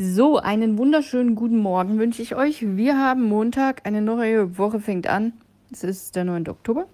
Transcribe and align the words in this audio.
So, 0.00 0.36
einen 0.36 0.78
wunderschönen 0.78 1.34
guten 1.34 1.56
Morgen 1.56 1.98
wünsche 1.98 2.22
ich 2.22 2.36
euch. 2.36 2.76
Wir 2.76 2.96
haben 2.96 3.24
Montag, 3.24 3.84
eine 3.84 4.00
neue 4.00 4.56
Woche 4.56 4.78
fängt 4.78 5.08
an. 5.08 5.32
Es 5.72 5.82
ist 5.82 6.14
der 6.14 6.22
9. 6.22 6.46
Oktober. 6.46 6.86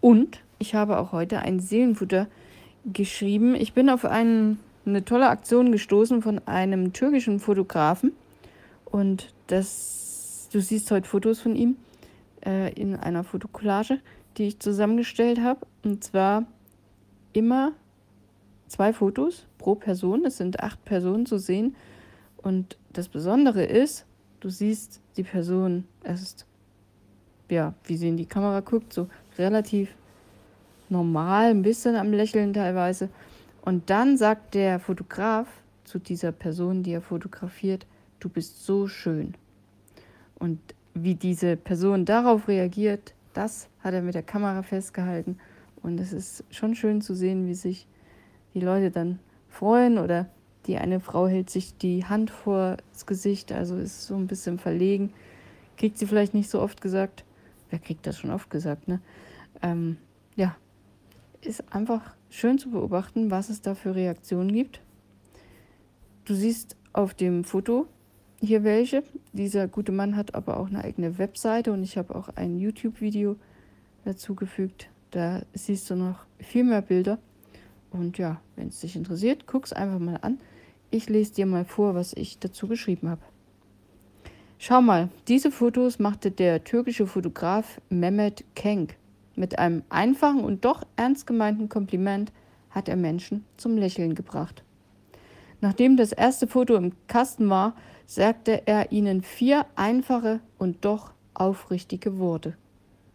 Und 0.00 0.38
ich 0.60 0.76
habe 0.76 0.98
auch 0.98 1.10
heute 1.10 1.40
ein 1.40 1.58
Seelenfutter 1.58 2.28
geschrieben. 2.84 3.56
Ich 3.56 3.72
bin 3.72 3.90
auf 3.90 4.04
einen, 4.04 4.60
eine 4.86 5.04
tolle 5.04 5.28
Aktion 5.28 5.72
gestoßen 5.72 6.22
von 6.22 6.38
einem 6.46 6.92
türkischen 6.92 7.40
Fotografen. 7.40 8.12
Und 8.84 9.34
das, 9.48 10.48
du 10.52 10.60
siehst 10.60 10.88
heute 10.92 11.08
Fotos 11.08 11.40
von 11.40 11.56
ihm 11.56 11.78
äh, 12.46 12.72
in 12.74 12.94
einer 12.94 13.24
Fotokollage, 13.24 13.98
die 14.36 14.44
ich 14.44 14.60
zusammengestellt 14.60 15.40
habe. 15.40 15.66
Und 15.82 16.04
zwar 16.04 16.44
immer 17.32 17.72
zwei 18.68 18.92
Fotos 18.92 19.48
pro 19.58 19.74
Person. 19.74 20.24
Es 20.24 20.36
sind 20.36 20.60
acht 20.60 20.84
Personen 20.84 21.26
zu 21.26 21.36
sehen 21.36 21.74
und 22.42 22.76
das 22.92 23.08
Besondere 23.08 23.64
ist, 23.64 24.06
du 24.40 24.48
siehst 24.48 25.00
die 25.16 25.22
Person 25.22 25.84
erst, 26.02 26.46
ja, 27.50 27.74
wie 27.84 27.96
sie 27.96 28.08
in 28.08 28.16
die 28.16 28.26
Kamera 28.26 28.60
guckt, 28.60 28.92
so 28.92 29.08
relativ 29.38 29.94
normal, 30.88 31.50
ein 31.50 31.62
bisschen 31.62 31.96
am 31.96 32.12
Lächeln 32.12 32.52
teilweise. 32.52 33.10
Und 33.62 33.90
dann 33.90 34.16
sagt 34.16 34.54
der 34.54 34.80
Fotograf 34.80 35.48
zu 35.84 35.98
dieser 35.98 36.32
Person, 36.32 36.82
die 36.82 36.92
er 36.92 37.02
fotografiert, 37.02 37.86
du 38.18 38.28
bist 38.28 38.64
so 38.64 38.86
schön. 38.86 39.34
Und 40.38 40.58
wie 40.94 41.14
diese 41.14 41.56
Person 41.56 42.04
darauf 42.04 42.48
reagiert, 42.48 43.14
das 43.34 43.68
hat 43.80 43.94
er 43.94 44.02
mit 44.02 44.14
der 44.14 44.22
Kamera 44.22 44.62
festgehalten. 44.62 45.38
Und 45.82 46.00
es 46.00 46.12
ist 46.12 46.44
schon 46.50 46.74
schön 46.74 47.00
zu 47.00 47.14
sehen, 47.14 47.46
wie 47.46 47.54
sich 47.54 47.86
die 48.54 48.60
Leute 48.60 48.90
dann 48.90 49.18
freuen 49.48 49.98
oder 49.98 50.28
die 50.70 50.78
eine 50.78 51.00
Frau 51.00 51.26
hält 51.26 51.50
sich 51.50 51.76
die 51.76 52.04
Hand 52.04 52.30
vor 52.30 52.76
das 52.92 53.04
Gesicht, 53.04 53.50
also 53.50 53.76
ist 53.76 54.06
so 54.06 54.14
ein 54.14 54.28
bisschen 54.28 54.60
verlegen. 54.60 55.12
Kriegt 55.76 55.98
sie 55.98 56.06
vielleicht 56.06 56.32
nicht 56.32 56.48
so 56.48 56.62
oft 56.62 56.80
gesagt. 56.80 57.24
Wer 57.70 57.80
kriegt 57.80 58.06
das 58.06 58.16
schon 58.16 58.30
oft 58.30 58.50
gesagt, 58.50 58.86
ne? 58.86 59.00
Ähm, 59.62 59.96
ja, 60.36 60.56
ist 61.40 61.74
einfach 61.74 62.14
schön 62.28 62.56
zu 62.58 62.70
beobachten, 62.70 63.32
was 63.32 63.48
es 63.48 63.62
da 63.62 63.74
für 63.74 63.96
Reaktionen 63.96 64.52
gibt. 64.52 64.80
Du 66.24 66.36
siehst 66.36 66.76
auf 66.92 67.14
dem 67.14 67.42
Foto 67.42 67.88
hier 68.38 68.62
welche. 68.62 69.02
Dieser 69.32 69.66
gute 69.66 69.90
Mann 69.90 70.14
hat 70.14 70.36
aber 70.36 70.60
auch 70.60 70.68
eine 70.68 70.84
eigene 70.84 71.18
Webseite 71.18 71.72
und 71.72 71.82
ich 71.82 71.98
habe 71.98 72.14
auch 72.14 72.28
ein 72.36 72.60
YouTube-Video 72.60 73.34
dazugefügt. 74.04 74.88
Da 75.10 75.42
siehst 75.52 75.90
du 75.90 75.96
noch 75.96 76.26
viel 76.38 76.62
mehr 76.62 76.82
Bilder. 76.82 77.18
Und 77.90 78.18
ja, 78.18 78.40
wenn 78.54 78.68
es 78.68 78.78
dich 78.78 78.94
interessiert, 78.94 79.48
guck 79.48 79.64
es 79.64 79.72
einfach 79.72 79.98
mal 79.98 80.18
an. 80.22 80.38
Ich 80.92 81.08
lese 81.08 81.34
dir 81.34 81.46
mal 81.46 81.64
vor, 81.64 81.94
was 81.94 82.12
ich 82.12 82.38
dazu 82.38 82.66
geschrieben 82.66 83.08
habe. 83.08 83.22
Schau 84.58 84.82
mal, 84.82 85.08
diese 85.28 85.50
Fotos 85.50 85.98
machte 85.98 86.30
der 86.30 86.64
türkische 86.64 87.06
Fotograf 87.06 87.80
Mehmet 87.88 88.44
Kenk. 88.54 88.96
Mit 89.36 89.58
einem 89.58 89.84
einfachen 89.88 90.44
und 90.44 90.64
doch 90.64 90.82
ernst 90.96 91.26
gemeinten 91.26 91.68
Kompliment 91.68 92.32
hat 92.70 92.88
er 92.88 92.96
Menschen 92.96 93.44
zum 93.56 93.76
Lächeln 93.76 94.14
gebracht. 94.14 94.64
Nachdem 95.60 95.96
das 95.96 96.12
erste 96.12 96.46
Foto 96.46 96.74
im 96.74 96.92
Kasten 97.06 97.48
war, 97.48 97.74
sagte 98.06 98.66
er 98.66 98.92
ihnen 98.92 99.22
vier 99.22 99.66
einfache 99.76 100.40
und 100.58 100.84
doch 100.84 101.12
aufrichtige 101.34 102.18
Worte. 102.18 102.56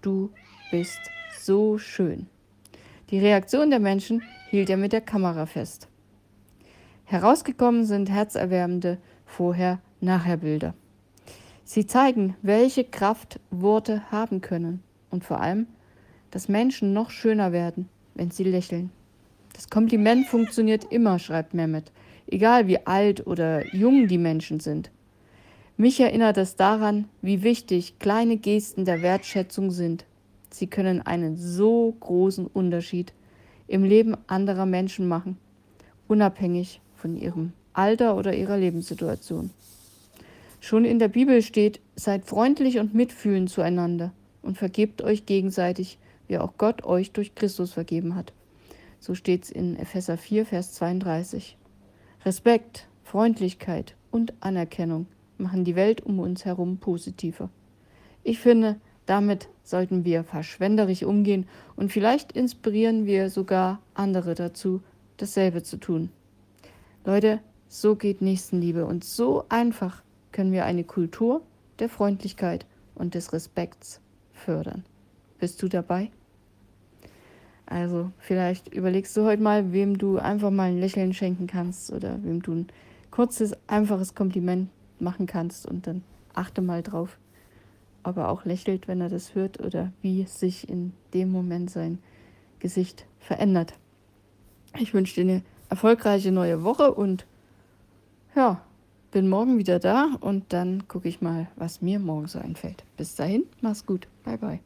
Du 0.00 0.30
bist 0.70 1.00
so 1.38 1.78
schön. 1.78 2.26
Die 3.10 3.18
Reaktion 3.18 3.70
der 3.70 3.80
Menschen 3.80 4.22
hielt 4.50 4.70
er 4.70 4.76
mit 4.76 4.92
der 4.92 5.02
Kamera 5.02 5.46
fest. 5.46 5.88
Herausgekommen 7.10 7.86
sind 7.86 8.10
herzerwärmende 8.10 8.98
Vorher-Nachher-Bilder. 9.24 10.74
Sie 11.64 11.86
zeigen, 11.86 12.36
welche 12.42 12.84
Kraft 12.84 13.40
Worte 13.50 14.02
haben 14.10 14.42
können 14.42 14.82
und 15.08 15.24
vor 15.24 15.40
allem, 15.40 15.68
dass 16.30 16.50
Menschen 16.50 16.92
noch 16.92 17.08
schöner 17.08 17.50
werden, 17.50 17.88
wenn 18.14 18.30
sie 18.30 18.44
lächeln. 18.44 18.90
Das 19.54 19.70
Kompliment 19.70 20.26
funktioniert 20.26 20.84
immer, 20.92 21.18
schreibt 21.18 21.54
Mehmet, 21.54 21.92
egal 22.26 22.66
wie 22.68 22.86
alt 22.86 23.26
oder 23.26 23.64
jung 23.74 24.06
die 24.06 24.18
Menschen 24.18 24.60
sind. 24.60 24.90
Mich 25.78 25.98
erinnert 26.00 26.36
es 26.36 26.56
daran, 26.56 27.08
wie 27.22 27.42
wichtig 27.42 27.98
kleine 27.98 28.36
Gesten 28.36 28.84
der 28.84 29.00
Wertschätzung 29.00 29.70
sind. 29.70 30.04
Sie 30.50 30.66
können 30.66 31.00
einen 31.00 31.38
so 31.38 31.96
großen 32.00 32.46
Unterschied 32.46 33.14
im 33.66 33.82
Leben 33.82 34.14
anderer 34.26 34.66
Menschen 34.66 35.08
machen, 35.08 35.38
unabhängig 36.06 36.82
von 36.98 37.16
ihrem 37.16 37.52
Alter 37.72 38.16
oder 38.16 38.34
ihrer 38.34 38.58
Lebenssituation. 38.58 39.50
Schon 40.60 40.84
in 40.84 40.98
der 40.98 41.08
Bibel 41.08 41.40
steht, 41.42 41.80
seid 41.94 42.24
freundlich 42.24 42.78
und 42.78 42.94
mitfühlend 42.94 43.48
zueinander 43.48 44.12
und 44.42 44.58
vergebt 44.58 45.02
euch 45.02 45.24
gegenseitig, 45.24 45.98
wie 46.26 46.38
auch 46.38 46.54
Gott 46.58 46.84
euch 46.84 47.12
durch 47.12 47.34
Christus 47.34 47.72
vergeben 47.72 48.14
hat. 48.14 48.32
So 49.00 49.14
steht 49.14 49.44
es 49.44 49.50
in 49.50 49.76
Epheser 49.76 50.18
4, 50.18 50.44
Vers 50.44 50.74
32. 50.74 51.56
Respekt, 52.24 52.88
Freundlichkeit 53.04 53.94
und 54.10 54.34
Anerkennung 54.40 55.06
machen 55.38 55.64
die 55.64 55.76
Welt 55.76 56.00
um 56.00 56.18
uns 56.18 56.44
herum 56.44 56.78
positiver. 56.78 57.48
Ich 58.24 58.40
finde, 58.40 58.76
damit 59.06 59.48
sollten 59.62 60.04
wir 60.04 60.24
verschwenderisch 60.24 61.04
umgehen 61.04 61.46
und 61.76 61.92
vielleicht 61.92 62.32
inspirieren 62.32 63.06
wir 63.06 63.30
sogar 63.30 63.80
andere 63.94 64.34
dazu, 64.34 64.82
dasselbe 65.16 65.62
zu 65.62 65.76
tun. 65.78 66.10
Leute, 67.04 67.40
so 67.68 67.96
geht 67.96 68.22
Nächstenliebe 68.22 68.84
und 68.84 69.04
so 69.04 69.44
einfach 69.48 70.02
können 70.32 70.52
wir 70.52 70.64
eine 70.64 70.84
Kultur 70.84 71.42
der 71.78 71.88
Freundlichkeit 71.88 72.66
und 72.94 73.14
des 73.14 73.32
Respekts 73.32 74.00
fördern. 74.32 74.84
Bist 75.38 75.62
du 75.62 75.68
dabei? 75.68 76.10
Also 77.66 78.10
vielleicht 78.18 78.74
überlegst 78.74 79.16
du 79.16 79.24
heute 79.24 79.42
mal, 79.42 79.72
wem 79.72 79.98
du 79.98 80.18
einfach 80.18 80.50
mal 80.50 80.70
ein 80.70 80.80
Lächeln 80.80 81.12
schenken 81.14 81.46
kannst 81.46 81.92
oder 81.92 82.22
wem 82.24 82.42
du 82.42 82.52
ein 82.52 82.66
kurzes, 83.10 83.54
einfaches 83.66 84.14
Kompliment 84.14 84.70
machen 84.98 85.26
kannst 85.26 85.66
und 85.66 85.86
dann 85.86 86.02
achte 86.34 86.62
mal 86.62 86.82
drauf, 86.82 87.18
ob 88.02 88.16
er 88.16 88.30
auch 88.30 88.44
lächelt, 88.44 88.88
wenn 88.88 89.00
er 89.00 89.08
das 89.08 89.34
hört 89.34 89.60
oder 89.60 89.92
wie 90.02 90.24
sich 90.24 90.68
in 90.68 90.92
dem 91.14 91.30
Moment 91.30 91.70
sein 91.70 91.98
Gesicht 92.58 93.06
verändert. 93.20 93.74
Ich 94.78 94.94
wünsche 94.94 95.14
dir 95.14 95.30
eine 95.30 95.42
erfolgreiche 95.68 96.32
neue 96.32 96.62
Woche 96.64 96.92
und 96.92 97.26
ja, 98.34 98.60
bin 99.10 99.28
morgen 99.28 99.58
wieder 99.58 99.78
da 99.78 100.10
und 100.20 100.52
dann 100.52 100.86
gucke 100.88 101.08
ich 101.08 101.20
mal, 101.20 101.48
was 101.56 101.82
mir 101.82 101.98
morgen 101.98 102.28
so 102.28 102.38
einfällt. 102.38 102.84
Bis 102.96 103.14
dahin, 103.14 103.44
mach's 103.60 103.86
gut. 103.86 104.06
Bye 104.24 104.38
bye. 104.38 104.60